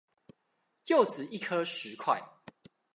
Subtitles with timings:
[0.87, 2.23] 柚子一顆十塊